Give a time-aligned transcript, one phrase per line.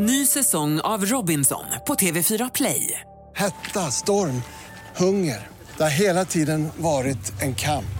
[0.00, 3.00] Ny säsong av Robinson på TV4 Play.
[3.36, 4.42] Hetta, storm,
[4.96, 5.46] hunger.
[5.76, 7.98] Det har hela tiden varit en kamp.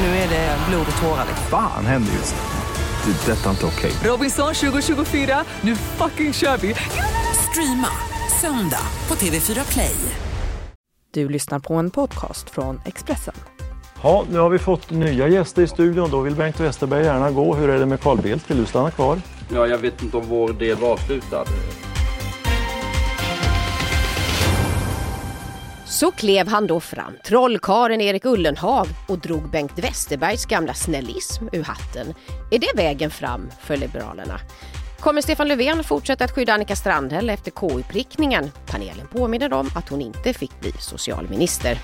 [0.00, 1.26] Nu är det blod och tårar.
[1.50, 3.12] Fan händer just nu.
[3.12, 3.32] Det.
[3.32, 3.92] är Detta är inte okej.
[4.04, 6.74] Robinson 2024, nu fucking kör vi!
[7.50, 7.88] Streama
[8.40, 9.96] söndag på TV4 Play.
[11.10, 13.34] Du lyssnar på en podcast från Expressen.
[14.02, 16.10] Ja, nu har vi fått nya gäster i studion.
[16.10, 17.54] Då vill Bengt Westerberg gärna gå.
[17.54, 18.50] Hur är det med Carl Bildt?
[18.50, 19.20] Vill du stanna kvar?
[19.52, 21.44] Ja, jag vet inte om vår del var avslutad.
[25.86, 31.62] Så klev han då fram, trollkaren Erik Ullenhag och drog Bengt Westerbergs gamla snällism ur
[31.62, 32.14] hatten.
[32.50, 34.40] Är det vägen fram för Liberalerna?
[35.00, 38.50] Kommer Stefan Löfven fortsätta att skydda Annika Strandhäll efter KU-prickningen?
[38.66, 41.78] Panelen påminner om att hon inte fick bli socialminister.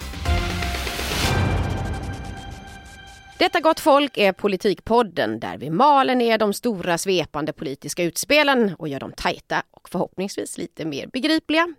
[3.40, 8.88] Detta gott folk är Politikpodden där vi maler ner de stora svepande politiska utspelen och
[8.88, 11.74] gör dem tajta och förhoppningsvis lite mer begripliga.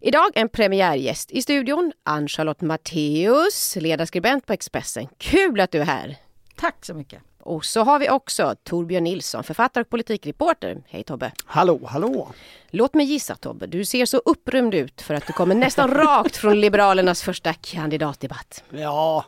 [0.00, 5.08] Idag en premiärgäst i studion, Ann-Charlotte Matteus, ledarskribent på Expressen.
[5.18, 6.16] Kul att du är här!
[6.56, 7.22] Tack så mycket!
[7.42, 10.82] Och så har vi också Torbjörn Nilsson, författare och politikreporter.
[10.88, 11.32] Hej Tobbe!
[11.44, 12.28] Hallå, hallå!
[12.70, 16.36] Låt mig gissa Tobbe, du ser så upprymd ut för att du kommer nästan rakt
[16.36, 18.64] från Liberalernas första kandidatdebatt.
[18.70, 19.24] Ja,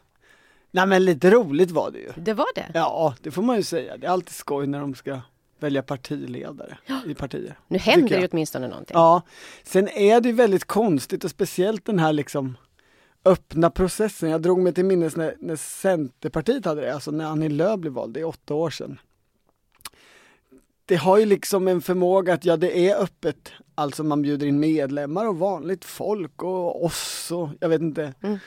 [0.70, 2.12] nej men lite roligt var det ju.
[2.16, 2.70] Det var det?
[2.74, 3.96] Ja, det får man ju säga.
[3.96, 5.20] Det är alltid skoj när de ska
[5.58, 7.58] välja partiledare i partier.
[7.68, 8.30] Nu händer det jag.
[8.32, 8.94] åtminstone någonting.
[8.94, 9.22] Ja,
[9.62, 12.56] sen är det ju väldigt konstigt och speciellt den här liksom
[13.24, 14.30] öppna processen.
[14.30, 17.92] Jag drog mig till minnes när, när Centerpartiet hade det, alltså när Annie Lööf blev
[17.92, 19.00] vald, det är åtta år sedan.
[20.84, 24.60] Det har ju liksom en förmåga att, ja det är öppet, alltså man bjuder in
[24.60, 28.14] medlemmar och vanligt folk och oss och jag vet inte.
[28.22, 28.38] Mm.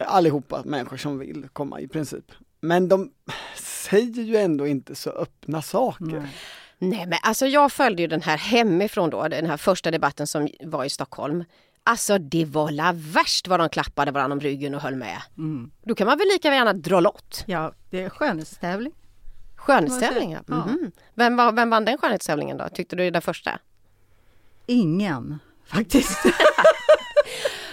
[0.00, 2.32] Allihopa människor som vill komma i princip.
[2.60, 3.10] Men de
[3.56, 6.28] säger ju ändå inte så öppna saker.
[6.78, 10.48] Nej men alltså jag följde ju den här hemifrån då, den här första debatten som
[10.60, 11.44] var i Stockholm.
[11.84, 15.22] Alltså det var la värst vad de klappade varandra om ryggen och höll med.
[15.38, 15.70] Mm.
[15.82, 17.44] Då kan man väl lika gärna dra lott?
[17.46, 18.92] Ja, det är skönhetstävling.
[19.56, 20.40] Skönhetstävling ja.
[20.56, 20.90] Mhm.
[21.14, 22.68] Vem, var- vem vann den skönhetstävlingen då?
[22.74, 23.58] Tyckte du den första?
[24.66, 26.18] Ingen, faktiskt.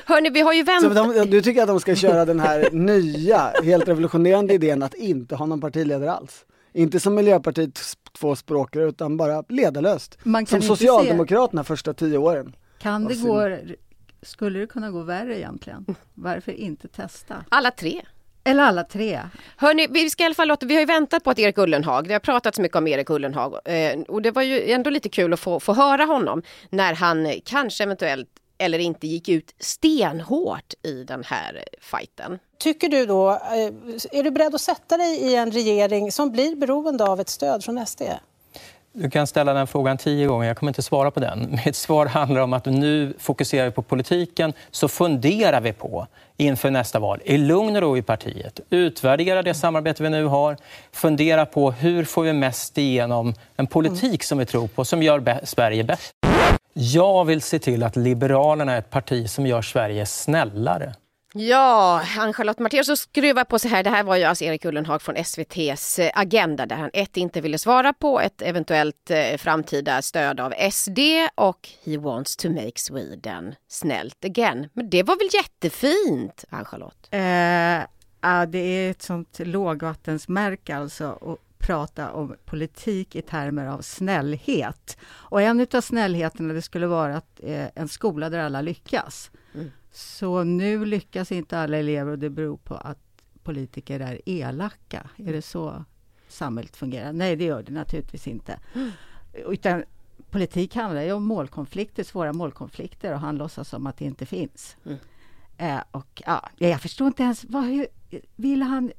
[0.06, 1.32] Hörni, vi har ju väntat.
[1.32, 5.46] du tycker att de ska köra den här nya, helt revolutionerande idén att inte ha
[5.46, 6.46] någon partiledare alls?
[6.74, 7.80] Inte som Miljöpartiet
[8.20, 10.18] två språkare utan bara ledarlöst.
[10.24, 12.56] Man Som kan inte Socialdemokraterna första tio åren.
[12.80, 13.58] Kan det sin- gå,
[14.22, 15.86] skulle det kunna gå värre egentligen?
[16.14, 17.36] Varför inte testa?
[17.50, 18.02] Alla tre.
[18.44, 19.20] Eller alla tre.
[19.58, 22.08] Hörni, vi ska i alla fall låta, vi har ju väntat på att Erik Ullenhag,
[22.08, 25.34] det har pratats mycket om Erik Ullenhag eh, och det var ju ändå lite kul
[25.34, 28.28] att få, få höra honom när han kanske eventuellt
[28.62, 32.40] eller inte gick ut stenhårt i den här fighten.
[32.58, 36.56] Tycker du då, eh, är du beredd att sätta dig i en regering som blir
[36.56, 38.02] beroende av ett stöd från SD?
[38.94, 41.60] Du kan ställa den frågan tio gånger, jag kommer inte svara på den.
[41.66, 46.08] Mitt svar handlar om att nu fokuserar vi på politiken, så funderar vi på
[46.38, 50.58] inför nästa val, i lugn och ro i partiet, utvärdera det samarbete vi nu har,
[50.92, 55.46] fundera på hur får vi mest igenom en politik som vi tror på, som gör
[55.46, 56.31] Sverige bäst.
[56.74, 60.94] Jag vill se till att Liberalerna är ett parti som gör Sverige snällare.
[61.34, 63.84] Ja, Ann-Charlotte Matteus så skruvar på sig här.
[63.84, 67.42] Det här var ju alltså Erik Ullenhag från SVTs eh, agenda där han ett inte
[67.42, 71.00] ville svara på ett eventuellt eh, framtida stöd av SD
[71.36, 74.70] och he wants to make Sweden snällt again.
[74.74, 77.08] Men det var väl jättefint, Ann-Charlotte?
[77.12, 77.88] Eh,
[78.22, 84.98] ja, det är ett sånt lågvattensmärke alltså att prata om politik i termer av snällhet.
[85.04, 89.32] Och en utav snällheterna det skulle vara att, eh, en skola där alla lyckas.
[89.54, 89.72] Mm.
[89.92, 92.98] Så nu lyckas inte alla elever och det beror på att
[93.44, 95.10] politiker är elaka.
[95.18, 95.86] Är det så
[96.28, 97.14] samhället fungerar?
[97.14, 98.60] Nej, det gör det naturligtvis inte.
[99.34, 99.84] Utan
[100.30, 104.78] politik handlar ju om målkonflikter, svåra målkonflikter och han låtsas som att det inte finns.
[104.86, 104.98] Mm.
[105.58, 107.88] Eh, och ja, jag förstår inte ens, vad, hur,
[108.36, 108.92] vill han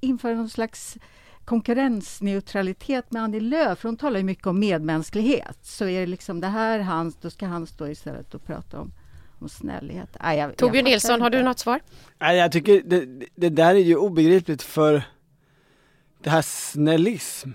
[0.00, 0.98] införa någon slags
[1.44, 3.78] konkurrensneutralitet med Annie Lööf?
[3.78, 5.58] För hon talar ju mycket om medmänsklighet.
[5.62, 8.92] Så är det liksom det här hans, då ska han stå istället och prata om,
[9.38, 10.16] om snällhet.
[10.22, 11.38] Nej, jag, jag Torbjörn fattar Nilsson, har inte.
[11.38, 11.80] du något svar?
[12.18, 15.02] Nej, jag tycker det, det där är ju obegripligt för
[16.22, 17.50] det här snällism.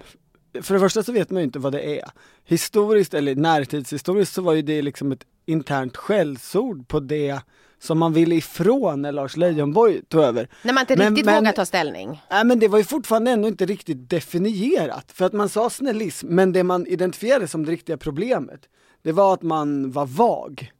[0.62, 2.09] För det första så vet man ju inte vad det är.
[2.45, 7.41] Historiskt eller närtidshistoriskt så var ju det liksom ett internt skällsord på det
[7.79, 10.49] som man ville ifrån när Lars Leijonborg tog över.
[10.63, 12.21] När man inte Men- riktigt men- vågar ta ställning.
[12.31, 15.11] Nej men det var ju fortfarande ändå inte riktigt definierat.
[15.11, 18.61] För att man sa snällism, men det man identifierade som det riktiga problemet,
[19.01, 20.71] det var att man var vag.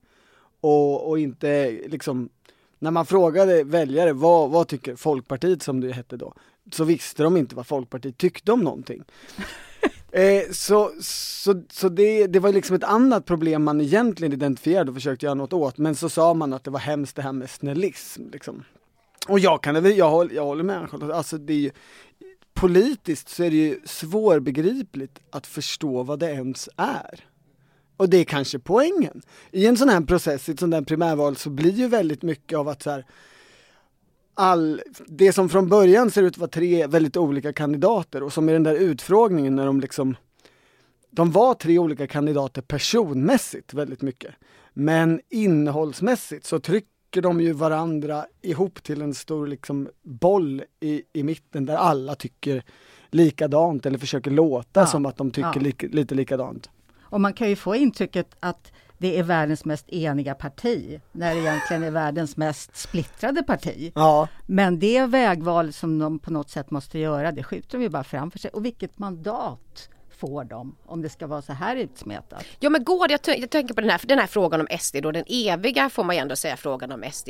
[0.62, 2.30] Och, och inte liksom,
[2.80, 6.34] när man frågade väljare vad, vad tycker Folkpartiet som det hette då,
[6.72, 9.04] så visste de inte vad Folkpartiet tyckte om någonting.
[10.12, 14.96] Eh, så så, så det, det var liksom ett annat problem man egentligen identifierade och
[14.96, 15.78] försökte göra något åt.
[15.78, 18.30] Men så sa man att det var hemskt det här med snällism.
[18.32, 18.64] Liksom.
[19.28, 21.72] Och jag kan jag håller, jag håller med alltså det är ju,
[22.54, 27.26] Politiskt så är det ju svårbegripligt att förstå vad det ens är.
[27.98, 29.22] Och det är kanske poängen.
[29.52, 32.58] I en sån här process, i ett sånt här primärval, så blir ju väldigt mycket
[32.58, 33.06] av att så här,
[34.40, 38.50] all, det som från början ser ut att vara tre väldigt olika kandidater och som
[38.50, 40.16] i den där utfrågningen när de liksom
[41.12, 44.36] de var tre olika kandidater personmässigt väldigt mycket.
[44.74, 51.24] Men innehållsmässigt så trycker de ju varandra ihop till en stor liksom boll i, i
[51.24, 52.64] mitten där alla tycker
[53.10, 54.88] likadant eller försöker låta ja.
[54.88, 55.62] som att de tycker ja.
[55.62, 56.70] li, lite likadant.
[57.00, 61.42] Och man kan ju få intrycket att det är världens mest eniga parti, när det
[61.42, 63.92] egentligen är världens mest splittrade parti.
[63.96, 64.28] Ja.
[64.46, 68.04] Men det vägval som de på något sätt måste göra, det skjuter de ju bara
[68.04, 68.52] framför sig.
[68.52, 72.46] Och vilket mandat får de om det ska vara så här utsmetat?
[72.60, 74.96] Ja men går det, jag, jag tänker på den här, den här frågan om SD
[75.02, 77.30] då, den eviga får man ju ändå säga frågan om SD.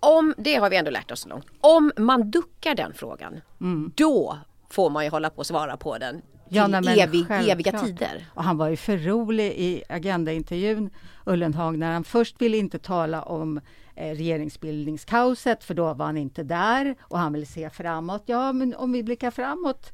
[0.00, 3.92] Om, det har vi ändå lärt oss så långt, om man duckar den frågan, mm.
[3.96, 4.38] då
[4.70, 6.22] får man ju hålla på och svara på den
[6.54, 8.26] ja, nej, evig, eviga tider.
[8.34, 10.90] Och han var ju för rolig i Agenda-intervjun,
[11.26, 13.60] Ullenhag, när han först ville inte tala om
[13.94, 18.22] eh, regeringsbildningskaoset, för då var han inte där och han ville se framåt.
[18.26, 19.92] Ja, men om vi blickar framåt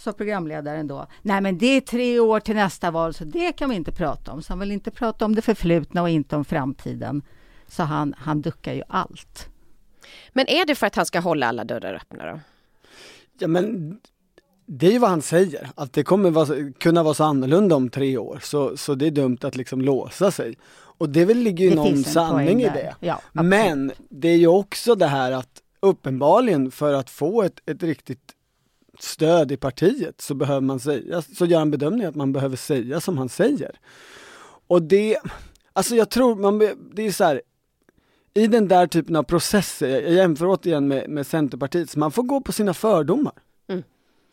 [0.00, 1.06] sa programledaren då.
[1.22, 4.32] Nej, men det är tre år till nästa val, så det kan vi inte prata
[4.32, 4.42] om.
[4.42, 7.22] Så han vill inte prata om det förflutna och inte om framtiden.
[7.66, 9.48] Så han, han duckar ju allt.
[10.32, 12.40] Men är det för att han ska hålla alla dörrar öppna då?
[13.38, 13.98] Ja, men
[14.72, 17.90] det är ju vad han säger, att det kommer vara, kunna vara så annorlunda om
[17.90, 20.58] tre år, så, så det är dumt att liksom låsa sig.
[20.72, 22.94] Och det väl ligger ju det någon sanning i det.
[23.00, 27.82] Ja, Men det är ju också det här att uppenbarligen för att få ett, ett
[27.82, 28.32] riktigt
[28.98, 33.00] stöd i partiet så behöver man säga, så gör han bedömningen att man behöver säga
[33.00, 33.78] som han säger.
[34.66, 35.18] Och det,
[35.72, 36.58] alltså jag tror man,
[36.94, 37.42] det är så här,
[38.34, 42.22] i den där typen av processer, jag jämför återigen med, med Centerpartiet, så man får
[42.22, 43.32] gå på sina fördomar.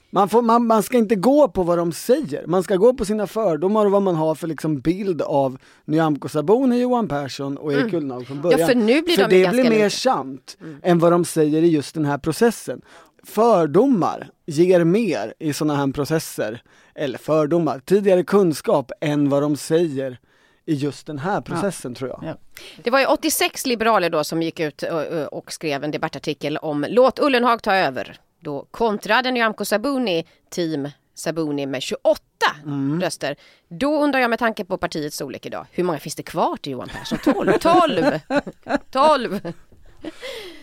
[0.09, 3.05] Man, får, man, man ska inte gå på vad de säger, man ska gå på
[3.05, 7.73] sina fördomar och vad man har för liksom bild av Nyamko Sabuni, Johan Persson och
[7.73, 7.95] Erik mm.
[7.95, 8.59] Ullenhag från början.
[8.59, 10.79] Ja, för nu blir för de det blir mer sant mm.
[10.83, 12.81] än vad de säger i just den här processen.
[13.23, 16.63] Fördomar ger mer i sådana här processer,
[16.95, 20.19] eller fördomar, tidigare kunskap än vad de säger
[20.65, 21.95] i just den här processen ja.
[21.99, 22.23] tror jag.
[22.23, 22.61] Ja.
[22.83, 26.85] Det var ju 86 liberaler då som gick ut och, och skrev en debattartikel om
[26.89, 28.19] Låt Ullenhag ta över.
[28.39, 32.21] Då kontrade Nyamko Sabuni team Sabuni med 28
[32.65, 33.01] mm.
[33.01, 33.35] röster.
[33.67, 36.71] Då undrar jag med tanke på partiets storlek idag, hur många finns det kvar till
[36.71, 37.17] Johan Persson?
[37.33, 37.53] 12?
[37.59, 38.19] 12!
[38.91, 39.39] 12!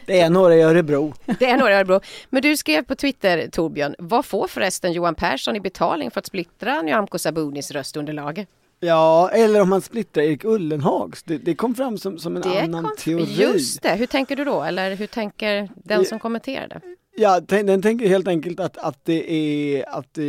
[0.06, 1.14] Det är några i Örebro.
[1.38, 2.00] Det är några i Örebro.
[2.30, 6.26] Men du skrev på Twitter Torbjörn, vad får förresten Johan Persson i betalning för att
[6.26, 8.46] splittra Nyamko Sabunis röstunderlag?
[8.80, 11.22] Ja, eller om man splittrar Erik Ullenhags.
[11.22, 13.34] Det, det kom fram som, som en det annan teori.
[13.42, 14.62] Just det, hur tänker du då?
[14.62, 16.80] Eller hur tänker den som kommenterade?
[17.16, 20.24] Ja, den tänker helt enkelt att, att det är att eh,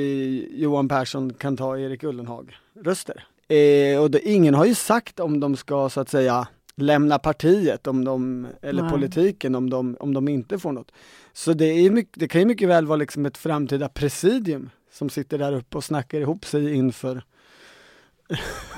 [0.60, 3.24] Johan Persson kan ta Erik Ullenhag röster.
[3.48, 7.88] Eh, och det, ingen har ju sagt om de ska så att säga lämna partiet
[7.88, 8.92] om de, eller Nej.
[8.92, 10.92] politiken om de, om de inte får något.
[11.34, 15.10] Så det, är mycket, det kan ju mycket väl vara liksom ett framtida presidium som
[15.10, 17.24] sitter där uppe och snackar ihop sig inför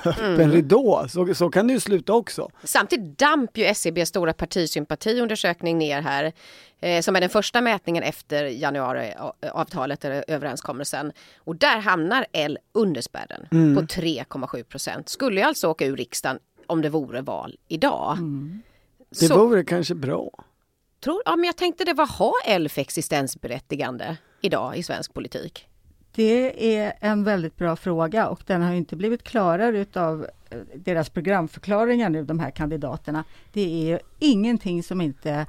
[0.04, 0.52] öppen mm.
[0.52, 1.06] ridå.
[1.08, 2.50] Så, så kan det ju sluta också.
[2.64, 6.32] Samtidigt damp ju SCBs e stora partisympatiundersökning ner här,
[6.80, 11.12] eh, som är den första mätningen efter januariavtalet, eller överenskommelsen.
[11.38, 13.76] Och där hamnar L under spärren mm.
[13.76, 15.08] på 3,7 procent.
[15.08, 18.12] Skulle alltså åka ur riksdagen om det vore val idag.
[18.18, 18.62] Mm.
[19.10, 20.30] Det så, vore kanske bra.
[21.00, 25.68] Tror, ja, men jag tänkte det, vad har L för existensberättigande idag i svensk politik?
[26.18, 31.10] Det är en väldigt bra fråga och den har inte blivit klarare utav eh, deras
[31.10, 33.24] programförklaringar nu, de här kandidaterna.
[33.52, 35.46] Det är ingenting som inte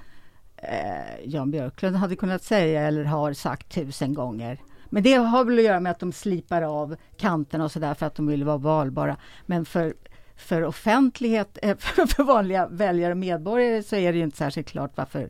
[0.58, 4.60] eh, Jan Björklund hade kunnat säga eller har sagt tusen gånger.
[4.90, 8.06] Men det har väl att göra med att de slipar av kanterna och sådär för
[8.06, 9.18] att de vill vara valbara.
[9.46, 9.94] Men för,
[10.36, 15.30] för offentlighet, eh, för vanliga väljare och medborgare så är det inte särskilt klart varför,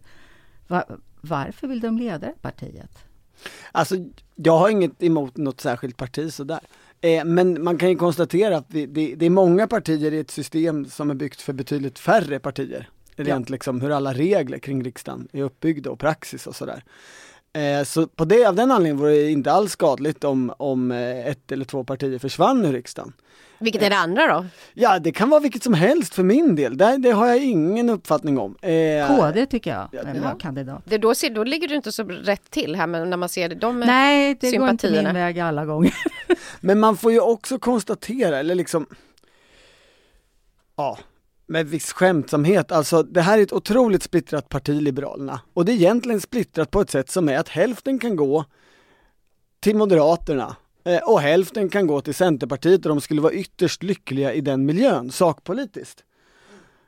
[0.67, 0.83] var,
[1.21, 3.08] varför vill de leda partiet?
[3.71, 3.95] Alltså,
[4.35, 6.59] jag har inget emot något särskilt parti sådär.
[7.01, 10.31] Eh, men man kan ju konstatera att det, det, det, är många partier i ett
[10.31, 12.89] system som är byggt för betydligt färre partier.
[13.15, 13.53] Rent ja.
[13.53, 16.83] liksom hur alla regler kring riksdagen är uppbyggda och praxis och sådär.
[17.53, 21.27] Eh, så på det, av den anledningen vore det inte alls skadligt om, om eh,
[21.27, 23.13] ett eller två partier försvann ur riksdagen.
[23.59, 24.45] Vilket är det andra då?
[24.73, 26.77] Ja, det kan vara vilket som helst för min del.
[26.77, 28.55] Det, det har jag ingen uppfattning om.
[28.61, 30.81] Eh, KD tycker jag Ja, är det- bra kandidat.
[30.85, 33.49] Det då, ser, då ligger du inte så rätt till här men när man ser
[33.55, 35.93] de Nej, det går inte min väg alla gånger.
[36.61, 38.85] Men man får ju också konstatera, eller liksom,
[40.75, 40.97] ja,
[41.47, 45.41] med viss skämtsamhet, alltså det här är ett otroligt splittrat parti, Liberalerna.
[45.53, 48.45] Och det är egentligen splittrat på ett sätt som är att hälften kan gå
[49.59, 50.55] till Moderaterna eh,
[50.97, 55.11] och hälften kan gå till Centerpartiet och de skulle vara ytterst lyckliga i den miljön,
[55.11, 56.03] sakpolitiskt.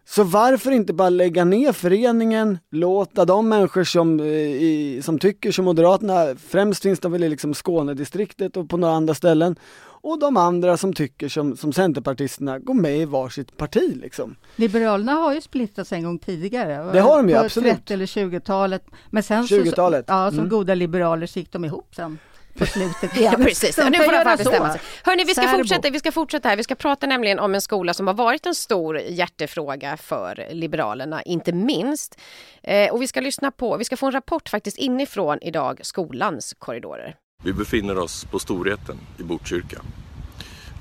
[0.05, 5.51] Så varför inte bara lägga ner föreningen, låta de människor som, eh, i, som tycker
[5.51, 9.55] som Moderaterna, främst finns de väl i liksom Skånedistriktet och på några andra ställen,
[10.03, 14.35] och de andra som tycker som, som Centerpartisterna, gå med i varsitt parti liksom.
[14.55, 16.91] Liberalerna har ju splittrats en gång tidigare.
[16.93, 17.73] Det har de ju, absolut.
[17.73, 18.85] 30 eller 20-talet.
[19.09, 20.05] Men sen så, 20-talet.
[20.07, 20.49] ja, som Mm.
[20.49, 22.17] goda liberaler så gick de ihop sen
[22.57, 23.33] på slutet igen.
[23.39, 24.81] Ja, precis, Så nu får de fan bestämma sig.
[25.03, 25.57] Hörni, vi ska, Särbo.
[25.57, 26.55] fortsätta, vi ska fortsätta här.
[26.55, 31.21] Vi ska prata nämligen om en skola som har varit en stor hjärtefråga för Liberalerna,
[31.21, 32.19] inte minst.
[32.63, 36.55] Eh, och vi ska lyssna på, vi ska få en rapport faktiskt inifrån idag, skolans
[36.59, 37.15] korridorer.
[37.43, 39.81] Vi befinner oss på Storheten i Botkyrka.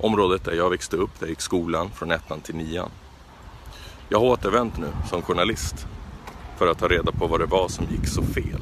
[0.01, 2.91] Området där jag växte upp, där jag gick skolan från ettan till nian.
[4.09, 5.75] Jag har återvänt nu som journalist
[6.59, 8.61] för att ta reda på vad det var som gick så fel.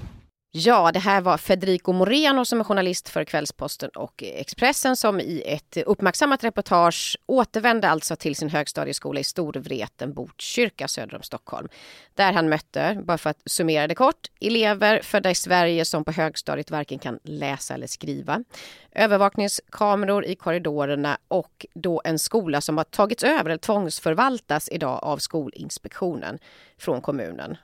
[0.51, 5.43] Ja, det här var Federico Moreno som är journalist för Kvällsposten och Expressen som i
[5.47, 11.69] ett uppmärksammat reportage återvände alltså till sin högstadieskola i Storvreten, Botkyrka söder om Stockholm.
[12.15, 16.13] Där han mötte, bara för att summera det kort, elever födda i Sverige som på
[16.13, 18.45] högstadiet varken kan läsa eller skriva.
[18.93, 25.19] Övervakningskameror i korridorerna och då en skola som har tagits över eller tvångsförvaltas idag av
[25.19, 26.39] Skolinspektionen
[26.79, 27.57] från kommunen.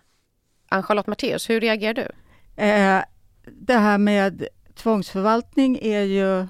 [0.69, 2.09] Ann-Charlotte Matteus, hur reagerar du?
[2.57, 3.01] Eh,
[3.47, 6.47] det här med tvångsförvaltning är ju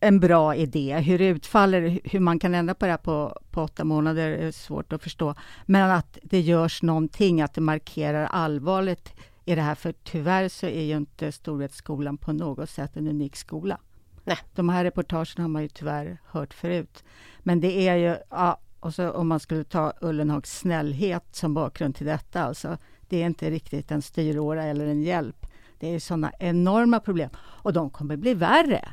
[0.00, 0.98] en bra idé.
[0.98, 4.50] Hur det utfaller, hur man kan ändra på det här på, på åtta månader är
[4.50, 5.34] svårt att förstå.
[5.66, 9.74] Men att det görs någonting, att det markerar allvaret i det här.
[9.74, 13.78] För tyvärr så är ju inte Storhetsskolan på något sätt en unik skola.
[14.24, 14.38] Nej.
[14.54, 17.04] De här reportagen har man ju tyvärr hört förut.
[17.38, 21.94] Men det är ju, ja, och så om man skulle ta Ullenhags snällhet som bakgrund
[21.94, 25.46] till detta, alltså, det är inte riktigt en styråra eller en hjälp.
[25.78, 28.88] Det är sådana enorma problem och de kommer bli värre.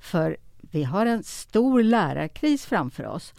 [0.00, 3.34] För vi har en stor lärarkris framför oss.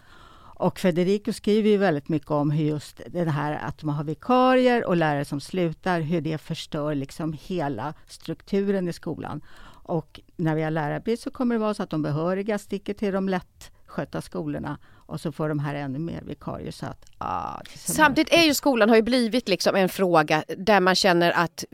[0.60, 4.86] Och Federico skriver ju väldigt mycket om hur just det här att man har vikarier
[4.86, 9.42] och lärare som slutar, hur det förstör liksom hela strukturen i skolan.
[9.88, 13.14] Och när vi har lärarbrist så kommer det vara så att de behöriga sticker till
[13.14, 14.78] de lättskötta skolorna
[15.08, 16.72] och så får de här ännu mer vikarier.
[16.72, 20.80] Så att, ah, är Samtidigt är ju skolan har ju blivit liksom en fråga där
[20.80, 21.66] man känner att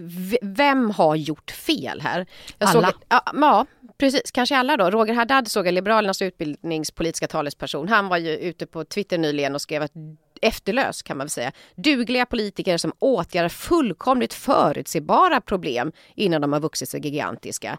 [0.41, 2.25] vem har gjort fel här?
[2.57, 2.91] Jag Alla.
[2.91, 3.65] Såg, ja, ja,
[3.97, 4.31] precis.
[4.31, 4.89] Kanske alla då.
[4.89, 7.87] Roger Haddad såg jag, Liberalernas utbildningspolitiska talesperson.
[7.87, 9.93] Han var ju ute på Twitter nyligen och skrev att
[10.43, 11.51] efterlös kan man väl säga.
[11.75, 17.77] Dugliga politiker som åtgärdar fullkomligt förutsebara problem innan de har vuxit sig gigantiska.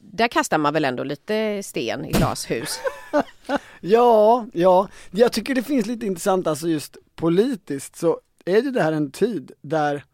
[0.00, 2.78] Där kastar man väl ändå lite sten i glashus.
[3.80, 8.82] Ja, ja, jag tycker det finns lite intressant alltså just politiskt så är ju det
[8.82, 10.04] här en tid där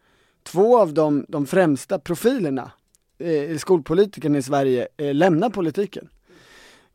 [0.43, 2.71] två av de, de främsta profilerna,
[3.17, 6.09] eh, skolpolitikerna i Sverige, eh, lämnar politiken.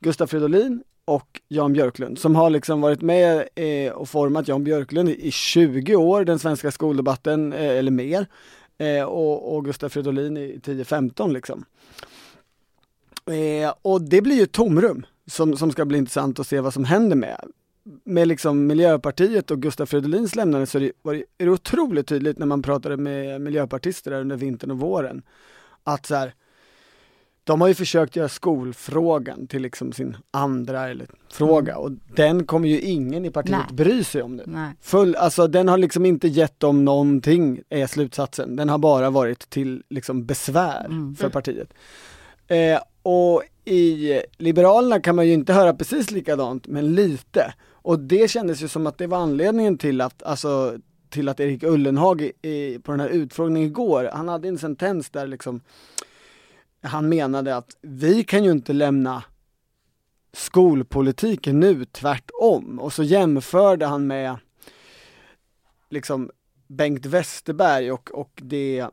[0.01, 5.09] Gustaf Fridolin och Jan Björklund som har liksom varit med eh, och format Jan Björklund
[5.09, 8.27] i, i 20 år, den svenska skoldebatten, eh, eller mer.
[8.79, 11.65] Eh, och, och Gustaf Fridolin i 10-15 liksom.
[13.27, 16.75] Eh, och det blir ju ett tomrum som, som ska bli intressant att se vad
[16.75, 17.41] som händer med.
[18.05, 22.07] Med liksom Miljöpartiet och Gustaf Fridolins lämnande så är det, var det, är det otroligt
[22.07, 25.23] tydligt när man pratade med miljöpartister där under vintern och våren.
[25.85, 26.35] Att så här,
[27.51, 32.69] de har ju försökt göra skolfrågan till liksom sin andra eller fråga och den kommer
[32.69, 33.77] ju ingen i partiet Nej.
[33.77, 34.43] bry sig om nu.
[34.47, 34.73] Nej.
[34.81, 38.57] Full, alltså den har liksom inte gett dem någonting, är slutsatsen.
[38.57, 41.17] Den har bara varit till liksom besvär Mm.
[41.17, 41.75] för partiet.
[42.47, 47.55] Eh, och i Liberalerna kan man ju inte höra precis likadant, men lite.
[47.73, 50.75] Och det kändes ju som att det var anledningen till att, alltså,
[51.09, 55.11] till att Erik Ullenhag i, i, på den här utfrågningen igår, han hade en sentens
[55.11, 55.61] där liksom
[56.83, 59.23] han menade att vi kan ju inte lämna
[60.33, 62.81] skolpolitiken nu, tvärtom.
[62.81, 64.37] Och så jämförde han med
[65.91, 66.31] liksom
[66.67, 68.87] Bengt Westerberg och, och det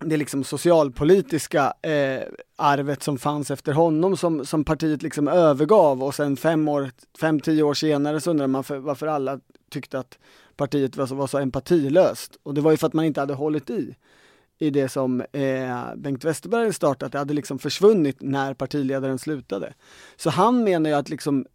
[0.00, 2.22] det liksom socialpolitiska eh,
[2.56, 7.40] arvet som fanns efter honom som, som partiet liksom övergav och sen fem år, fem,
[7.40, 10.18] tio år senare så undrar man för, varför alla tyckte att
[10.56, 12.38] partiet var så, var så empatilöst.
[12.42, 13.94] Och det var ju för att man inte hade hållit i
[14.58, 19.74] i det som eh, Bengt Westerberg startat, det hade liksom försvunnit när partiledaren slutade.
[20.16, 21.46] Så han menar ju att liksom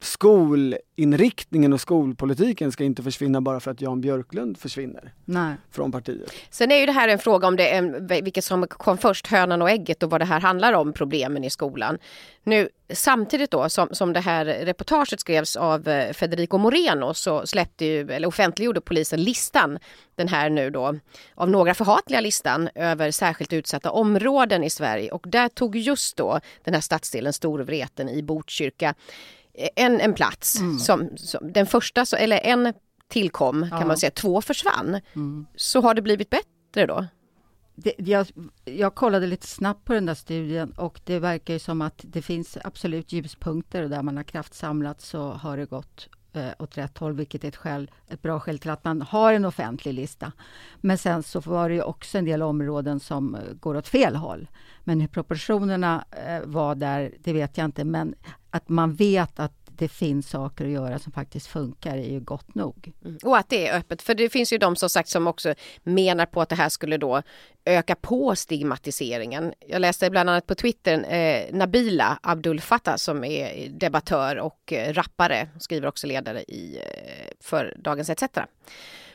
[0.00, 5.54] skolinriktningen och skolpolitiken ska inte försvinna bara för att Jan Björklund försvinner Nej.
[5.70, 6.32] från partiet.
[6.50, 9.62] Sen är ju det här en fråga om det är, vilket som kom först, hönan
[9.62, 11.98] och ägget och vad det här handlar om, problemen i skolan.
[12.44, 17.84] Nu samtidigt då som, som det här reportaget skrevs av eh, Federico Moreno så släppte
[17.84, 19.78] ju, eller offentliggjorde polisen listan,
[20.14, 20.98] den här nu då,
[21.34, 26.40] av några förhatliga listan över särskilt utsatta områden i Sverige och där tog just då
[26.64, 28.94] den här stadsdelen Storvreten i Botkyrka
[29.54, 30.60] en, en plats.
[30.60, 30.78] Mm.
[30.78, 32.72] Som, som, den första, så, eller en
[33.08, 33.86] tillkom kan ja.
[33.86, 35.00] man säga, två försvann.
[35.14, 35.46] Mm.
[35.56, 37.06] Så har det blivit bättre då?
[37.74, 38.26] Det, jag,
[38.64, 42.22] jag kollade lite snabbt på den där studien och det verkar ju som att det
[42.22, 46.98] finns absolut ljuspunkter och där man har kraftsamlat så har det gått eh, åt rätt
[46.98, 50.32] håll, vilket är ett, skäl, ett bra skäl till att man har en offentlig lista.
[50.80, 54.16] Men sen så var det ju också en del områden som eh, går åt fel
[54.16, 54.48] håll.
[54.84, 57.84] Men hur proportionerna eh, var där, det vet jag inte.
[57.84, 58.14] Men
[58.50, 62.54] att man vet att det finns saker att göra som faktiskt funkar är ju gott
[62.54, 62.92] nog.
[63.04, 63.18] Mm.
[63.22, 66.26] Och att det är öppet, för det finns ju de som sagt som också menar
[66.26, 67.22] på att det här skulle då
[67.64, 69.52] öka på stigmatiseringen.
[69.68, 74.92] Jag läste bland annat på Twitter eh, Nabila Abdul Fattah som är debattör och eh,
[74.92, 78.38] rappare, skriver också ledare i, eh, för Dagens ETC.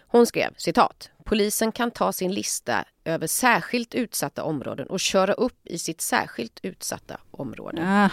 [0.07, 1.09] Hon skrev citat.
[1.23, 6.59] Polisen kan ta sin lista över särskilt utsatta områden och köra upp i sitt särskilt
[6.63, 7.81] utsatta område.
[7.85, 8.09] Ah,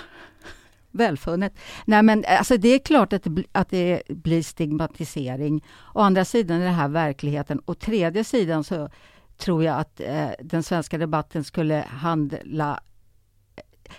[0.93, 1.59] välfunnet.
[1.85, 5.65] Nej men alltså det är klart att det, att det blir stigmatisering.
[5.95, 7.61] Å andra sidan är det här verkligheten.
[7.67, 8.89] Å tredje sidan så
[9.37, 12.83] tror jag att eh, den svenska debatten skulle handla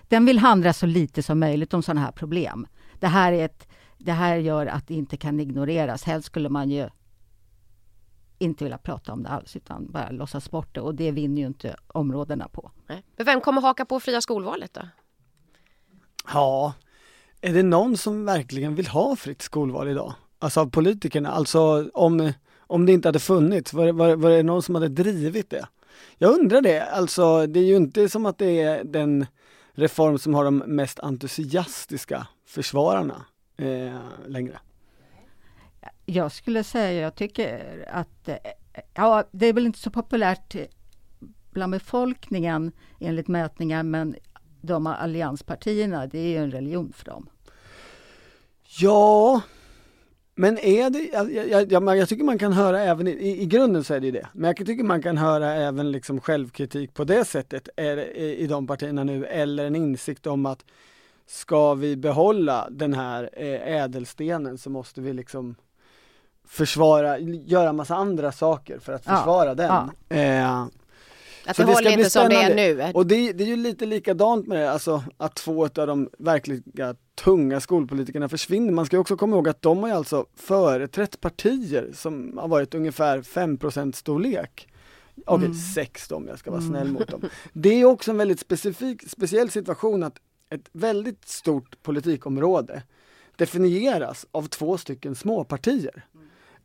[0.02, 2.68] den vill handla så lite som möjligt om sådana här problem.
[3.00, 6.04] Det här, är ett, det här gör att det inte kan ignoreras.
[6.04, 6.90] Helst skulle man ju
[8.40, 11.48] inte vilja prata om det alls utan bara låtsas bort det och det vinner ju
[11.48, 12.72] inte områdena på.
[12.88, 13.04] Nej.
[13.16, 14.82] Men vem kommer haka på fria skolvalet då?
[16.34, 16.74] Ja,
[17.44, 20.14] är det någon som verkligen vill ha fritt skolval idag?
[20.40, 24.64] Alltså av politikerna, alltså om, om det inte hade funnits, var, var, var det någon
[24.64, 25.68] som hade drivit det?
[26.18, 29.26] Jag undrar det, alltså det är ju inte som att det är den
[29.72, 33.26] reform som har de mest entusiastiska försvararna
[33.58, 34.60] eh, längre.
[36.06, 38.36] Jag skulle säga, jag tycker att eh,
[38.94, 40.56] ja, det är väl inte så populärt
[41.52, 44.16] bland befolkningen enligt mätningar, men
[44.62, 47.30] de allianspartierna, det är ju en religion för dem.
[48.80, 49.42] Ja,
[50.36, 53.94] men är det, jag, jag, jag, tycker man kan höra även, i, i grunden så
[53.94, 57.26] är det ju det, men jag tycker man kan höra även liksom självkritik på det
[57.26, 60.66] sättet är, i, i de partierna nu, eller en insikt om att
[61.26, 65.56] ska vi behålla den här eh, ädelstenen så måste vi liksom
[66.48, 69.90] försvara, göra massa andra saker för att försvara ja, den.
[70.08, 70.16] Ja.
[70.16, 70.66] Eh,
[71.46, 72.92] att det, det håller inte som det är nu.
[72.94, 76.96] Och det, det, är ju lite likadant med det, alltså att två av de verkliga
[77.16, 78.72] tunga skolpolitikerna försvinner.
[78.72, 82.76] Man ska också komma ihåg att de har ju alltså företrätt partier som har varit
[82.76, 84.68] ungefär 5 storlek.
[85.26, 85.58] Okej, okay, mm.
[85.58, 87.22] sex om jag ska vara snäll mot dem.
[87.54, 92.84] Det är också en väldigt specifik, speciell situation att ett väldigt stort politikområde
[93.36, 96.06] definieras av två stycken småpartier.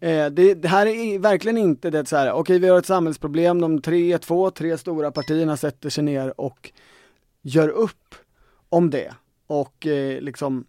[0.00, 2.86] Eh, det, det, här är verkligen inte det så här, okej okay, vi har ett
[2.86, 6.70] samhällsproblem, de tre, två, tre stora partierna sätter sig ner och
[7.42, 8.14] gör upp
[8.68, 9.14] om det
[9.46, 10.66] och eh, liksom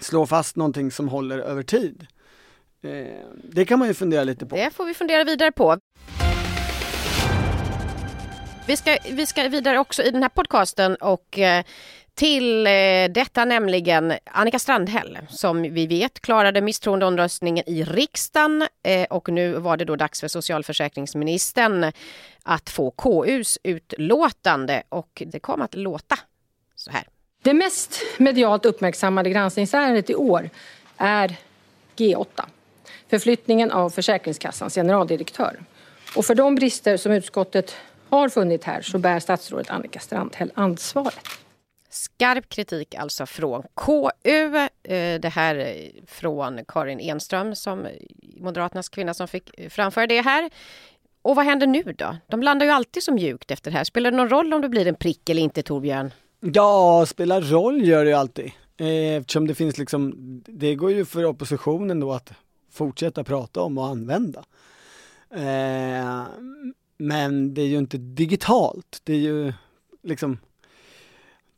[0.00, 2.06] slår fast någonting som håller över tid.
[2.82, 2.90] Eh,
[3.44, 4.56] det kan man ju fundera lite på.
[4.56, 5.78] Det får vi fundera vidare på.
[8.66, 11.64] Vi ska, vi ska vidare också i den här podcasten och eh,
[12.18, 12.72] till eh,
[13.10, 19.76] detta nämligen Annika Strandhäll som vi vet klarade misstroendeomröstningen i riksdagen eh, och nu var
[19.76, 21.92] det då dags för socialförsäkringsministern
[22.42, 26.18] att få KUs utlåtande och det kom att låta
[26.74, 27.04] så här.
[27.42, 30.50] Det mest medialt uppmärksammade granskningsärendet i år
[30.96, 31.36] är
[31.96, 32.26] G8,
[33.08, 35.60] förflyttningen av Försäkringskassans generaldirektör.
[36.16, 37.76] Och för de brister som utskottet
[38.08, 41.47] har funnit här så bär statsrådet Annika Strandhäll ansvaret.
[41.98, 44.56] Skarp kritik alltså från KU.
[44.82, 47.92] Eh, det här från Karin Enström, som eh,
[48.36, 50.50] Moderaternas kvinna som fick framföra det här.
[51.22, 52.16] Och vad händer nu då?
[52.28, 53.84] De landar ju alltid så mjukt efter det här.
[53.84, 56.10] Spelar det någon roll om det blir en prick eller inte, Torbjörn?
[56.40, 58.52] Ja, spelar roll gör det ju alltid.
[58.76, 60.14] Eh, eftersom det finns liksom,
[60.46, 62.32] det går ju för oppositionen då att
[62.72, 64.44] fortsätta prata om och använda.
[66.98, 69.00] Men det är ju inte digitalt.
[69.04, 69.52] Det är ju
[70.02, 70.38] liksom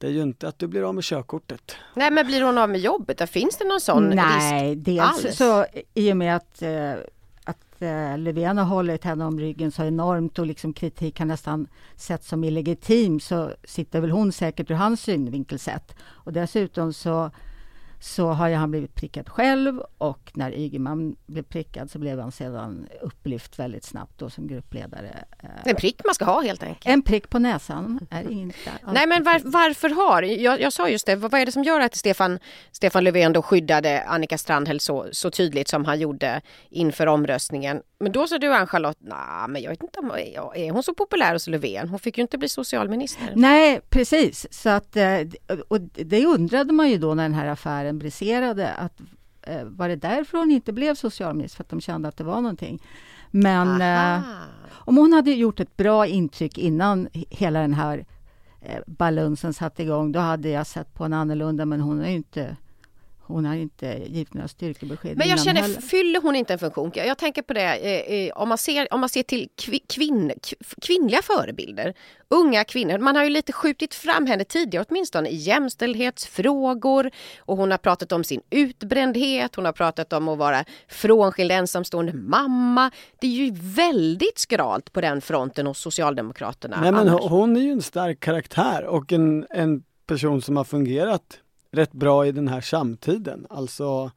[0.01, 1.77] det är ju inte att du blir av med körkortet.
[1.95, 3.31] Nej men blir hon av med jobbet?
[3.31, 5.37] Finns det någon sån Nej, risk dels alls?
[5.37, 6.93] så i och med att, eh,
[7.45, 11.67] att eh, Löfven har hållit henne om ryggen så enormt och liksom kritik har nästan
[11.97, 15.95] sett som illegitim så sitter väl hon säkert ur hans synvinkel sett.
[16.03, 17.31] Och dessutom så
[18.01, 22.89] så har han blivit prickad själv och när Ygeman blev prickad så blev han sedan
[23.01, 25.25] upplyft väldigt snabbt då som gruppledare.
[25.65, 26.87] En prick man ska ha helt enkelt.
[26.87, 31.07] En prick på näsan är inte Nej men var, varför har, jag, jag sa just
[31.07, 32.39] det, vad är det som gör att Stefan,
[32.73, 37.83] Stefan Löfven då skyddade Annika Strandhäll så, så tydligt som han gjorde inför omröstningen?
[38.01, 39.99] Men då sa du Ann-Charlotte, nej men jag vet inte,
[40.55, 41.89] är hon så populär hos Löfven?
[41.89, 43.33] Hon fick ju inte bli socialminister.
[43.37, 45.21] Nej precis, så att, eh,
[45.69, 49.01] och det undrade man ju då när den här affären briserade, att
[49.43, 51.57] eh, var det därför hon inte blev socialminister?
[51.57, 52.83] För att de kände att det var någonting.
[53.31, 54.25] Men eh,
[54.71, 58.07] om hon hade gjort ett bra intryck innan hela den här
[58.61, 62.17] eh, balunsen satte igång, då hade jag sett på henne annorlunda, men hon är ju
[62.17, 62.57] inte
[63.31, 65.81] hon har inte givit några styrkebesked Men jag känner, heller.
[65.81, 66.91] fyller hon inte en funktion?
[66.95, 69.49] Jag tänker på det, eh, eh, om, man ser, om man ser till
[69.89, 70.33] kvinn,
[70.83, 71.95] kvinnliga förebilder,
[72.29, 72.99] unga kvinnor.
[72.99, 77.11] Man har ju lite skjutit fram henne tidigare, åtminstone i jämställdhetsfrågor.
[77.39, 82.13] Och hon har pratat om sin utbrändhet, hon har pratat om att vara frånskild ensamstående
[82.13, 82.91] mamma.
[83.21, 86.81] Det är ju väldigt skralt på den fronten hos Socialdemokraterna.
[86.81, 91.41] Nej, men hon är ju en stark karaktär och en, en person som har fungerat
[91.73, 93.47] rätt bra i den här samtiden.
[93.51, 94.11] Alltså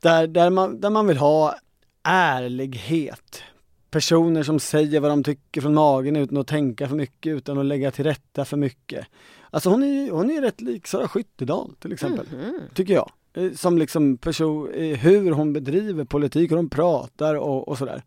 [0.00, 1.54] där, där, man, där man vill ha
[2.02, 3.42] ärlighet.
[3.90, 7.66] Personer som säger vad de tycker från magen utan att tänka för mycket, utan att
[7.66, 9.06] lägga till rätta för mycket.
[9.50, 12.74] Alltså hon är, hon är rätt lik Sara Skyttedal till exempel, mm -hmm.
[12.74, 13.12] tycker jag.
[13.34, 18.02] Eh, som liksom person, eh, hur hon bedriver politik, hur hon pratar och, och sådär.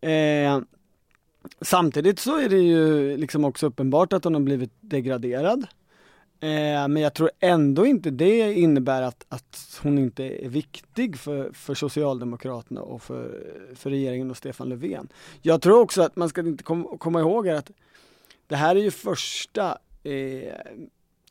[0.00, 0.60] Eh,
[1.60, 5.66] samtidigt så är det ju liksom också uppenbart att hon har blivit degraderad.
[6.40, 11.52] Eh, men jag tror ändå inte det innebär att, att hon inte är viktig för,
[11.52, 15.08] för Socialdemokraterna och för, för regeringen och Stefan Löfven.
[15.42, 17.70] Jag tror också att man ska inte kom, komma ihåg att
[18.46, 20.52] det här är ju första eh,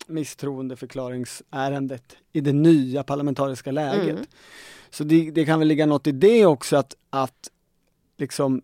[0.07, 4.09] misstroendeförklaringsärendet i det nya parlamentariska läget.
[4.09, 4.25] Mm.
[4.89, 7.49] Så det, det, kan väl ligga något i det också att, att
[8.17, 8.61] liksom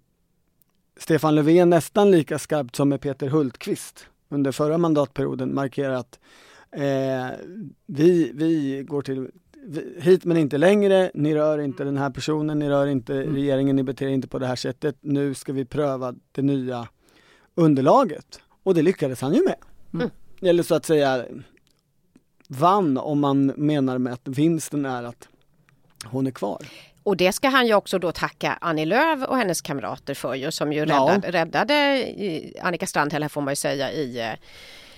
[0.98, 6.20] Stefan Löfven nästan lika skarpt som med Peter Hultqvist under förra mandatperioden markerar att
[6.72, 7.28] eh,
[7.86, 9.30] vi, vi går till
[9.98, 13.36] hit men inte längre, ni rör inte den här personen, ni rör inte mm.
[13.36, 14.96] regeringen, ni beter inte på det här sättet.
[15.02, 16.88] Nu ska vi pröva det nya
[17.56, 18.40] underlaget.
[18.64, 19.56] Och det lyckades han ju med.
[19.94, 20.10] Mm.
[20.42, 21.26] Eller så att säga
[22.48, 25.28] vann om man menar med att vinsten är att
[26.06, 26.68] hon är kvar.
[27.04, 30.52] Och det ska han ju också då tacka Annie Lööf och hennes kamrater för ju,
[30.52, 31.32] som ju räddade, ja.
[31.32, 34.34] räddade Annika Strandhäll får man ju säga i eh,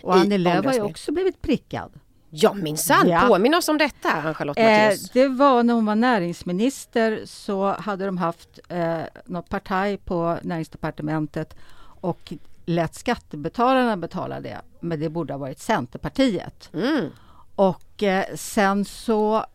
[0.02, 1.92] Och Annie Lööf har ju också blivit prickad.
[2.30, 3.22] Ja minsann, ja.
[3.28, 8.18] påminn oss om detta Charlotte eh, Det var när hon var näringsminister så hade de
[8.18, 11.56] haft eh, något parti på näringsdepartementet
[12.02, 12.34] och
[12.66, 14.62] lät skattebetalarna betala det.
[14.80, 16.70] Men det borde ha varit Centerpartiet.
[16.74, 17.10] Mm.
[17.56, 19.46] Och eh, sen så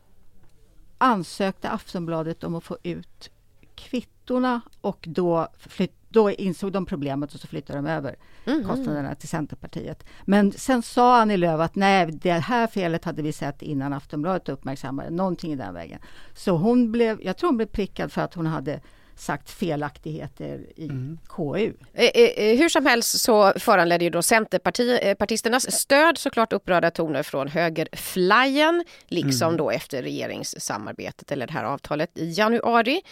[1.00, 3.30] ansökte Aftonbladet om att få ut
[3.74, 8.64] kvittorna och då, flytt, då insåg de problemet och så flyttade de över mm.
[8.64, 10.04] kostnaderna till Centerpartiet.
[10.24, 14.48] Men sen sa Annie Lööf att nej, det här felet hade vi sett innan Aftonbladet
[14.48, 16.00] uppmärksammade någonting i den vägen.
[16.34, 18.80] Så hon blev, jag tror hon blev prickad för att hon hade
[19.20, 21.18] sagt felaktigheter i mm.
[21.28, 21.72] KU.
[21.94, 27.22] Eh, eh, eh, hur som helst så föranledde ju då Centerpartisternas stöd såklart upprörda toner
[27.22, 29.56] från högerflajen, liksom mm.
[29.56, 33.02] då efter regeringssamarbetet eller det här avtalet i januari.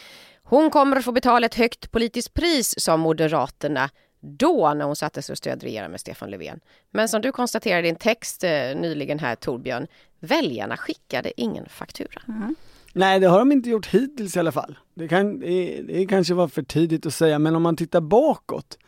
[0.43, 3.91] Hon kommer att få betala ett högt politiskt pris, sa Moderaterna
[4.21, 6.61] då när hon satte sig och stödregera med Stefan Löfven.
[6.91, 8.43] Men som du konstaterade i en text
[8.77, 9.87] nyligen här Torbjörn,
[10.21, 12.23] väljarna skickade ingen faktura.
[12.29, 12.55] Mm.
[12.99, 14.79] Nej, det har de inte gjort hittills i alla fall.
[14.95, 18.79] Det, kan, det, det kanske var för tidigt att säga, men om man tittar bakåt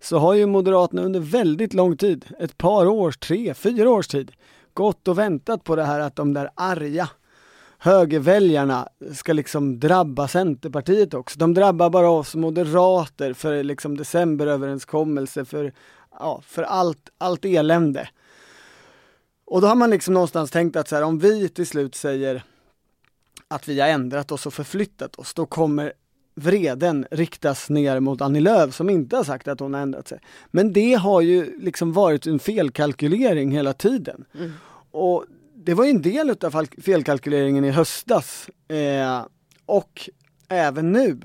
[0.00, 4.32] så har ju Moderaterna under väldigt lång tid, ett par års, tre, fyra års tid,
[4.74, 7.08] gått och väntat på det här att de där arga
[7.78, 11.38] högerväljarna ska liksom drabba Centerpartiet också.
[11.38, 15.72] De drabbar bara oss moderater för liksom decemberöverenskommelse, för,
[16.18, 18.08] ja, för allt, allt elände.
[19.44, 22.44] Och då har man liksom någonstans tänkt att så här, om vi till slut säger
[23.50, 25.92] att vi har ändrat oss och förflyttat oss, då kommer
[26.34, 30.20] vreden riktas ner mot Annie Lööf som inte har sagt att hon har ändrat sig.
[30.50, 34.24] Men det har ju liksom varit en felkalkylering hela tiden.
[34.34, 34.52] Mm.
[34.90, 39.26] Och det var ju en del av felkalkyleringen i höstas eh,
[39.66, 40.10] och
[40.48, 41.20] även nu.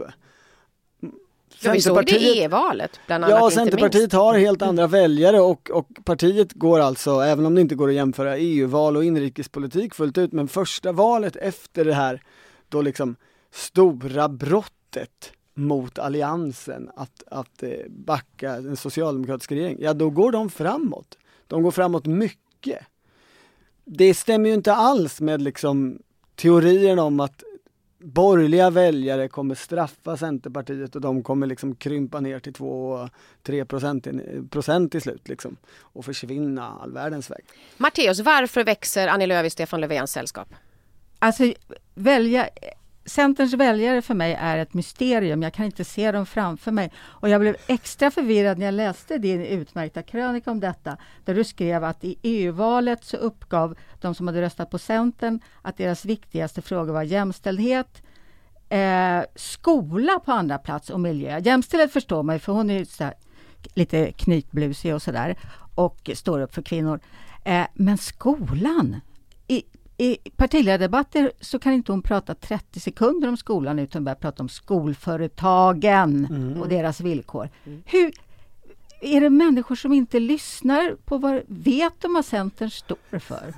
[1.59, 3.39] Ja, vi såg det i e-valet bland annat.
[3.39, 7.75] Ja, Centerpartiet har helt andra väljare och, och partiet går alltså, även om det inte
[7.75, 12.21] går att jämföra EU-val och inrikespolitik fullt ut, men första valet efter det här
[12.69, 13.15] då liksom
[13.51, 20.49] stora brottet mot alliansen att, att eh, backa den socialdemokratiska regeringen, ja då går de
[20.49, 21.17] framåt.
[21.47, 22.79] De går framåt mycket.
[23.85, 25.99] Det stämmer ju inte alls med liksom
[26.35, 27.43] teorierna om att
[28.05, 34.07] borgerliga väljare kommer straffa Centerpartiet och de kommer liksom krympa ner till 2-3 procent,
[34.49, 37.45] procent till slut liksom och försvinna all världens väg.
[37.77, 40.53] Matteus, varför växer Annie Lööf i Stefan Löfvens sällskap?
[41.19, 41.53] Alltså,
[41.93, 42.49] välja,
[43.05, 45.43] Centerns väljare för mig är ett mysterium.
[45.43, 46.91] Jag kan inte se dem framför mig.
[46.97, 50.97] Och jag blev extra förvirrad när jag läste din utmärkta krönika om detta.
[51.25, 55.77] Där du skrev att i EU-valet så uppgav de som hade röstat på Centern att
[55.77, 58.03] deras viktigaste frågor var jämställdhet,
[58.69, 61.39] eh, skola på andra plats och miljö.
[61.39, 63.11] Jämställdhet förstår man ju för hon är så
[63.73, 65.35] lite knytblusig och sådär
[65.75, 66.99] och står upp för kvinnor.
[67.43, 69.01] Eh, men skolan,
[69.97, 74.49] i, partiledardebatter så kan inte hon prata 30 sekunder om skolan utan börjar prata om
[74.49, 76.62] skolföretagen mm.
[76.62, 77.49] och deras villkor.
[77.65, 77.84] Mm.
[77.86, 78.12] Hur,
[79.01, 83.53] är det människor som inte lyssnar på vad vet de vad Centern står för?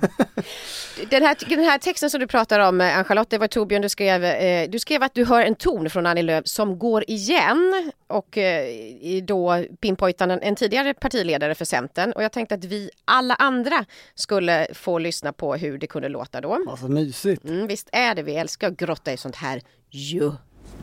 [1.10, 3.88] den, här, den här texten som du pratar om, eh, Ann-Charlotte, det var Torbjörn, du
[3.88, 7.92] skrev, eh, du skrev att du hör en ton från Annie Lööf som går igen
[8.06, 12.90] och eh, då pinpointar en, en tidigare partiledare för Centern och jag tänkte att vi
[13.04, 16.62] alla andra skulle få lyssna på hur det kunde låta då.
[16.66, 17.44] Vad så mysigt!
[17.44, 20.32] Mm, visst är det, vi älskar att grotta i sånt här ju.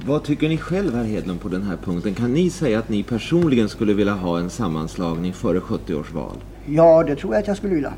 [0.04, 2.14] Vad tycker ni själv, herr Hedlund, på den här punkten?
[2.14, 6.38] Kan ni säga att ni personligen skulle vilja ha en sammanslagning före 70 års val?
[6.66, 7.94] Ja, det tror jag att jag skulle vilja.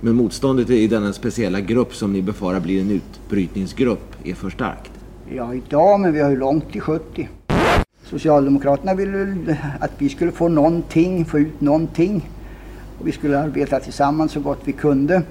[0.00, 4.90] Men motståndet i denna speciella grupp som ni befarar blir en utbrytningsgrupp är för starkt?
[5.36, 7.28] Ja, idag, men vi har ju långt till 70.
[8.04, 12.30] Socialdemokraterna ville att vi skulle få någonting, få ut någonting.
[12.98, 15.22] Och vi skulle arbeta tillsammans så gott vi kunde.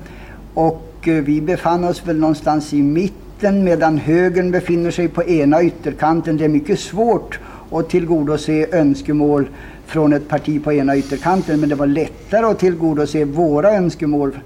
[0.53, 5.63] Och Eh, vi befann oss väl någonstans i mitten medan högern befinner sig på ena
[5.63, 6.37] ytterkanten.
[6.37, 7.39] Det är mycket svårt
[7.71, 9.49] att tillgodose önskemål
[9.85, 14.39] från ett parti på ena ytterkanten men det var lättare att tillgodose våra önskemål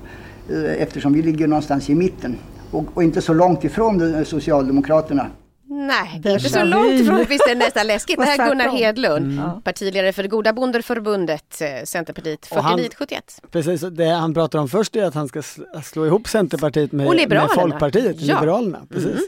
[0.50, 2.36] eh, eftersom vi ligger någonstans i mitten
[2.72, 5.28] och, och inte så långt ifrån Socialdemokraterna.
[5.74, 7.26] Nej, det är inte så långt ifrån.
[7.30, 8.20] Visst är det nästan läskigt.
[8.20, 9.62] Det här är Gunnar Hedlund, mm.
[9.62, 13.42] partiledare för det goda bondeförbundet, eh, Centerpartiet 4971.
[13.52, 15.42] Precis, det han pratar om först är att han ska
[15.84, 18.36] slå ihop Centerpartiet med, med Folkpartiet, ja.
[18.36, 18.82] Liberalerna.
[18.90, 19.12] Precis.
[19.12, 19.24] Mm.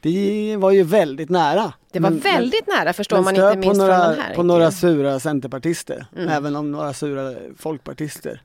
[0.00, 1.72] Det var ju väldigt nära.
[1.92, 4.34] Det var men, väldigt nära förstår man inte minst några, från den här.
[4.34, 6.28] På några sura centerpartister, mm.
[6.28, 8.42] även om några sura folkpartister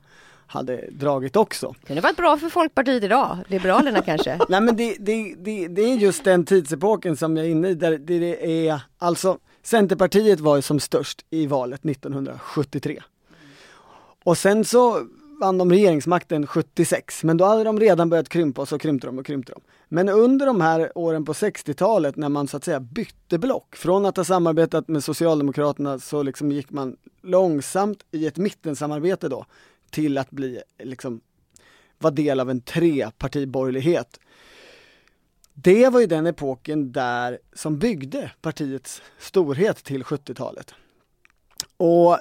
[0.54, 1.74] hade dragit också.
[1.80, 4.38] Det kunde varit bra för Folkpartiet idag, Liberalerna kanske?
[4.48, 7.74] Nej men det, det, det, det, är just den tidsepoken som jag är inne i
[7.74, 13.02] där det är, alltså Centerpartiet var ju som störst i valet 1973.
[14.24, 15.06] Och sen så
[15.40, 19.18] vann de regeringsmakten 76, men då hade de redan börjat krympa och så krympte de
[19.18, 19.60] och krympte de.
[19.88, 24.06] Men under de här åren på 60-talet när man så att säga bytte block, från
[24.06, 29.44] att ha samarbetat med Socialdemokraterna så liksom gick man långsamt i ett mittensamarbete då
[29.94, 31.20] till att bli, liksom,
[31.98, 34.20] vara del av en trepartiborgerlighet.
[35.54, 40.74] Det var ju den epoken där som byggde partiets storhet till 70-talet.
[41.76, 42.18] Och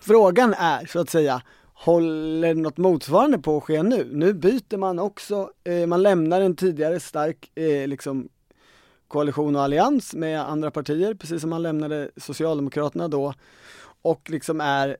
[0.00, 1.42] frågan är så att säga,
[1.74, 4.08] håller något motsvarande på att ske nu?
[4.12, 8.28] Nu byter man också, eh, man lämnar en tidigare stark eh, liksom,
[9.08, 13.34] koalition och allians med andra partier, precis som man lämnade Socialdemokraterna då
[14.02, 14.96] och liksom är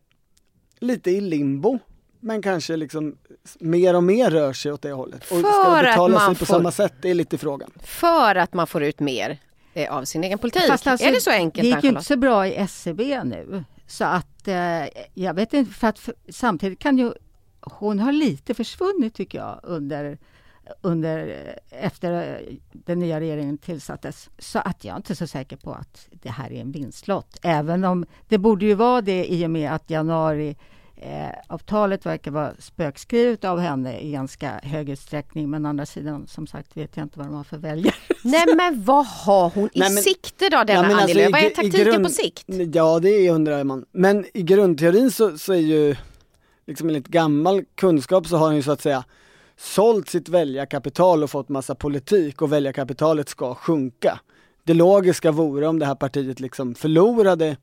[0.83, 1.79] lite i limbo
[2.21, 3.17] men kanske liksom
[3.59, 5.21] mer och mer rör sig åt det hållet.
[5.21, 6.95] Och för ska betala sig på får, samma sätt?
[7.03, 7.71] Det är lite frågan.
[7.83, 9.39] För att man får ut mer
[9.75, 10.63] eh, av sin egen politik.
[10.63, 11.63] Fast alltså, är det så enkelt?
[11.63, 13.65] Det gick ju inte så bra i SCB e nu.
[13.87, 14.55] Så att eh,
[15.15, 17.13] jag vet inte, för att för, samtidigt kan ju
[17.61, 20.19] hon har lite försvunnit tycker jag under
[20.81, 22.41] under, efter
[22.73, 24.31] den nya regeringen tillsattes.
[24.39, 27.39] Så att jag är inte så säker på att det här är en vinstlott.
[27.43, 30.57] Även om det borde ju vara det i och med att januari
[30.97, 35.51] eh, avtalet verkar vara spökskrivet av henne i ganska hög utsträckning.
[35.51, 37.95] Men å andra sidan, som sagt, vet jag inte vad de har för väljare.
[38.25, 41.51] Nej, men vad har hon i Nej, men, sikte då, denna ja, alltså, Vad är
[41.51, 42.45] taktiken grund, på sikt?
[42.75, 43.85] Ja, det undrar man.
[43.93, 45.97] Men i grundteorin så, så är ju,
[46.67, 49.05] liksom enligt gammal kunskap så har hon ju så att säga
[49.63, 54.21] sålt sitt väljarkapital och fått massa politik och väljarkapitalet ska sjunka.
[54.65, 57.57] Det logiska vore om det här partiet liksom förlorade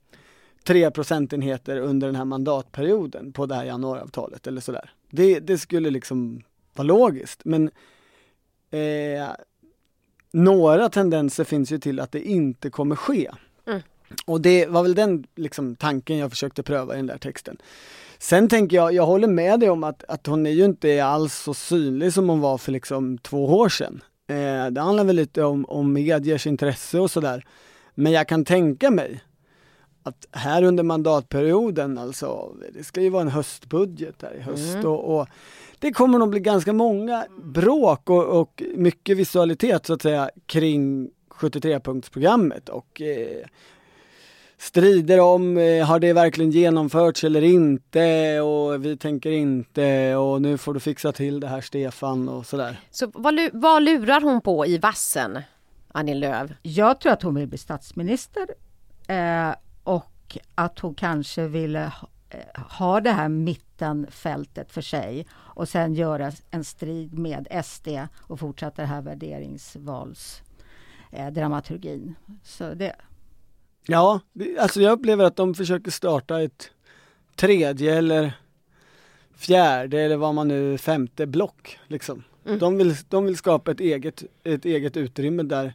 [0.63, 4.91] tre procentenheter under den här mandatperioden på det här januariavtalet eller sådär.
[5.09, 7.71] Det, det skulle liksom vara logiskt men
[8.71, 9.29] eh,
[10.31, 13.31] några tendenser finns ju till att det inte kommer ske.
[13.67, 13.81] Mm.
[14.25, 17.57] Och det var väl den liksom, tanken jag försökte pröva i den där texten.
[18.19, 21.35] Sen tänker jag, jag håller med dig om att, att hon är ju inte alls
[21.35, 24.01] så synlig som hon var för liksom två år sedan.
[24.27, 27.45] Eh, det handlar väl lite om, om mediers intresse och sådär.
[27.95, 29.23] Men jag kan tänka mig
[30.03, 34.85] att här under mandatperioden, alltså, det ska ju vara en höstbudget här i höst Mm.
[34.85, 35.27] och, och
[35.79, 41.09] det kommer nog bli ganska många bråk och, och mycket visualitet så att säga kring
[41.29, 43.45] 73-punktsprogrammet och eh,
[44.59, 50.57] strider om, eh, har det verkligen genomförts eller inte och vi tänker inte och nu
[50.57, 52.79] får du fixa till det här Stefan och sådär.
[52.91, 55.39] Så vad, vad lurar hon på i vassen,
[55.91, 56.51] Annie Lööf?
[56.61, 58.47] Jag tror att hon vill bli statsminister
[59.07, 65.69] eh, och att hon kanske ville ha, eh, ha det här mittenfältet för sig och
[65.69, 70.41] sen göra en strid med SD och fortsätta det här värderingsvals
[71.11, 72.15] eh, dramaturgin.
[72.43, 72.95] Så det,
[73.89, 74.19] Ja,
[74.59, 76.71] alltså jag upplever att de försöker starta ett
[77.35, 78.33] tredje eller
[79.35, 82.23] fjärde eller vad man nu, femte block liksom.
[82.45, 82.59] Mm.
[82.59, 85.73] De, vill, de vill skapa ett eget, ett eget utrymme där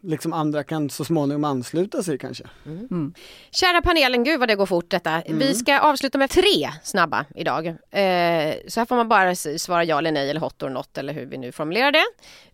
[0.00, 2.44] liksom andra kan så småningom ansluta sig kanske.
[2.66, 3.14] Mm.
[3.50, 5.22] Kära panelen, gud vad det går fort detta.
[5.28, 7.66] Vi ska avsluta med tre snabba idag.
[7.66, 11.12] Eh, så här får man bara svara ja eller nej eller hot or not eller
[11.12, 12.04] hur vi nu formulerar det.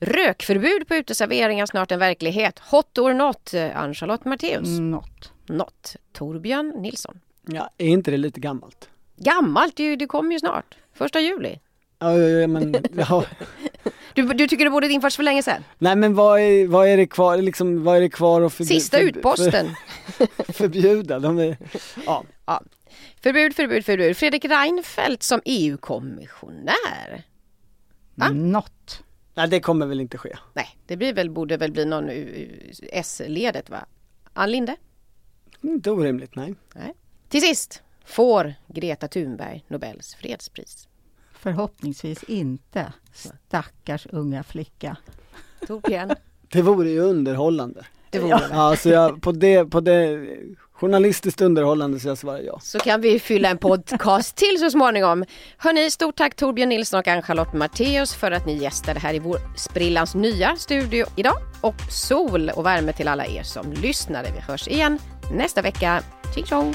[0.00, 2.52] Rökförbud på uteserveringar snart en verkligen.
[2.70, 4.68] Hot or not, eh, Ann-Charlotte Matteus?
[4.78, 5.32] Not.
[5.46, 5.96] Not.
[6.12, 7.20] Torbjörn Nilsson?
[7.46, 8.88] Ja, är inte det lite gammalt?
[9.16, 10.76] Gammalt, det, det kommer ju snart.
[10.94, 11.58] Första juli.
[11.98, 13.24] Ja, ja, ja, men, ja.
[14.14, 15.64] Du, du tycker det borde införts för länge sedan?
[15.78, 18.64] Nej men vad är, vad är det kvar, liksom, vad är det kvar att förbu-
[18.68, 19.70] Sista utposten.
[20.06, 21.18] För, förbjuda?
[21.18, 21.56] De är,
[22.06, 22.24] ja.
[22.46, 22.62] Ja.
[23.22, 24.16] Förbud, förbud, förbud.
[24.16, 27.22] Fredrik Reinfeldt som EU-kommissionär.
[28.32, 29.02] Not.
[29.34, 30.36] Nej det kommer väl inte ske.
[30.54, 32.10] Nej, det blir väl, borde väl bli någon
[32.92, 33.84] S-ledet va?
[34.32, 34.76] Ann Linde?
[35.60, 36.54] Inte orimligt, nej.
[36.74, 36.94] Nej.
[37.28, 40.88] Till sist får Greta Thunberg Nobels fredspris.
[41.42, 42.92] Förhoppningsvis inte.
[43.12, 44.96] Stackars unga flicka.
[45.66, 46.10] Torbjörn?
[46.48, 47.84] Det vore ju underhållande.
[48.10, 48.38] Det vore ja.
[48.38, 48.48] det.
[48.50, 50.26] Ja, så jag, på det, på det,
[50.72, 52.60] journalistiskt underhållande så jag svarar ja.
[52.62, 55.24] Så kan vi fylla en podcast till så småningom.
[55.56, 59.38] Hörni, stort tack Torbjörn Nilsson och Ann-Charlotte Matteus för att ni gästade här i vår
[59.56, 61.36] sprillans nya studio idag.
[61.60, 64.28] Och sol och värme till alla er som lyssnade.
[64.34, 64.98] Vi hörs igen
[65.32, 66.02] nästa vecka.
[66.34, 66.74] Tjing tjong!